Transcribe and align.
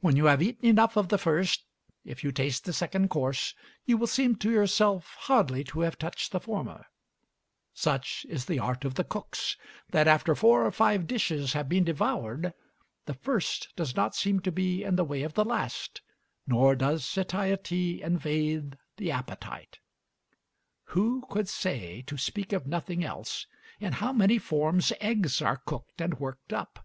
When 0.00 0.16
you 0.16 0.24
have 0.24 0.42
eaten 0.42 0.66
enough 0.66 0.96
of 0.96 1.06
the 1.08 1.18
first, 1.18 1.62
if 2.04 2.24
you 2.24 2.32
taste 2.32 2.64
the 2.64 2.72
second 2.72 3.10
course, 3.10 3.54
you 3.84 3.96
will 3.96 4.08
seem 4.08 4.34
to 4.38 4.50
yourself 4.50 5.14
hardly 5.20 5.62
to 5.62 5.82
have 5.82 5.96
touched 6.00 6.32
the 6.32 6.40
former: 6.40 6.86
such 7.72 8.26
is 8.28 8.46
the 8.46 8.58
art 8.58 8.84
of 8.84 8.94
the 8.94 9.04
cooks, 9.04 9.56
that 9.92 10.08
after 10.08 10.34
four 10.34 10.66
or 10.66 10.72
five 10.72 11.06
dishes 11.06 11.52
have 11.52 11.68
been 11.68 11.84
devoured, 11.84 12.54
the 13.06 13.14
first 13.14 13.68
does 13.76 13.94
not 13.94 14.16
seem 14.16 14.40
to 14.40 14.50
be 14.50 14.82
in 14.82 14.96
the 14.96 15.04
way 15.04 15.22
of 15.22 15.34
the 15.34 15.44
last, 15.44 16.00
nor 16.44 16.74
does 16.74 17.04
satiety 17.04 18.02
invade 18.02 18.76
the 18.96 19.12
appetite.... 19.12 19.78
Who 20.86 21.24
could 21.30 21.48
say, 21.48 22.02
to 22.08 22.18
speak 22.18 22.52
of 22.52 22.66
nothing 22.66 23.04
else, 23.04 23.46
in 23.78 23.92
how 23.92 24.12
many 24.12 24.38
forms 24.38 24.92
eggs 25.00 25.40
are 25.40 25.58
cooked 25.58 26.00
and 26.00 26.18
worked 26.18 26.52
up? 26.52 26.84